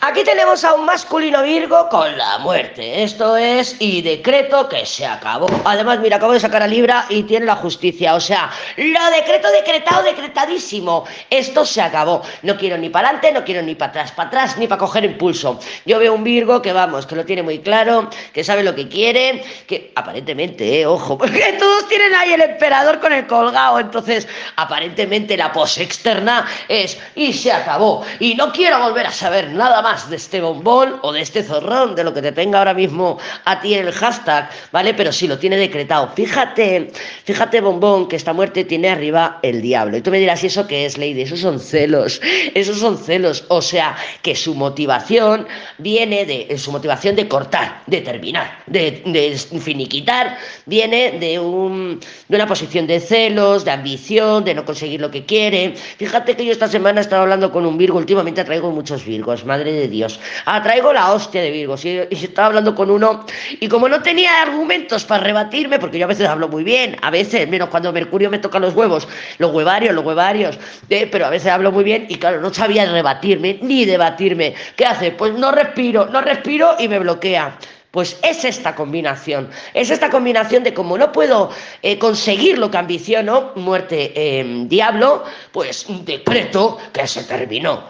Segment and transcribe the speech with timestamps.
[0.00, 3.02] Aquí tenemos a un masculino Virgo con la muerte.
[3.02, 5.48] Esto es y decreto que se acabó.
[5.64, 8.14] Además, mira, acabo de sacar a Libra y tiene la justicia.
[8.14, 11.04] O sea, lo decreto decretado, decretadísimo.
[11.28, 12.22] Esto se acabó.
[12.42, 15.04] No quiero ni para adelante, no quiero ni para atrás, para atrás, ni para coger
[15.04, 15.58] impulso.
[15.84, 18.86] Yo veo un Virgo que vamos, que lo tiene muy claro, que sabe lo que
[18.88, 23.80] quiere, que aparentemente, eh, ojo, porque todos tienen ahí el emperador con el colgado.
[23.80, 28.06] Entonces, aparentemente la pose externa es y se acabó.
[28.20, 31.94] Y no quiero volver a saber nada más de este bombón o de este zorrón,
[31.94, 34.92] de lo que te tenga ahora mismo a ti el hashtag, ¿vale?
[34.92, 36.10] Pero sí lo tiene decretado.
[36.14, 36.90] Fíjate,
[37.24, 39.96] fíjate, bombón, que esta muerte tiene arriba el diablo.
[39.96, 41.22] Y tú me dirás, ¿y eso qué es, Lady?
[41.22, 42.20] Esos son celos,
[42.54, 43.46] esos son celos.
[43.48, 45.46] O sea, que su motivación
[45.78, 52.36] viene de, su motivación de cortar, de terminar, de, de finiquitar, viene de, un, de
[52.36, 55.74] una posición de celos, de ambición, de no conseguir lo que quiere.
[55.96, 59.46] Fíjate que yo esta semana he estado hablando con un Virgo, últimamente traigo muchos Virgos,
[59.46, 60.20] madre de Dios.
[60.44, 61.76] Ah, traigo la hostia de Virgo.
[61.82, 63.24] Y, estaba hablando con uno
[63.60, 67.10] y como no tenía argumentos para rebatirme, porque yo a veces hablo muy bien, a
[67.10, 69.08] veces, menos cuando Mercurio me toca los huevos,
[69.38, 70.58] los huevarios, los huevarios,
[70.90, 74.54] eh, pero a veces hablo muy bien y claro, no sabía rebatirme ni debatirme.
[74.76, 75.12] ¿Qué hace?
[75.12, 77.56] Pues no respiro, no respiro y me bloquea.
[77.90, 81.50] Pues es esta combinación, es esta combinación de como no puedo
[81.80, 87.84] eh, conseguir lo que ambiciono, muerte eh, diablo, pues decreto que se terminó.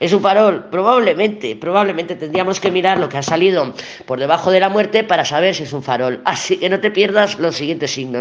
[0.00, 3.74] Es un farol, probablemente, probablemente tendríamos que mirar lo que ha salido
[4.06, 6.22] por debajo de la muerte para saber si es un farol.
[6.24, 8.18] Así que no te pierdas los siguientes signos.